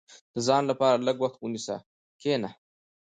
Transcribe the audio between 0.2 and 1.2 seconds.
•د ځان لپاره لږ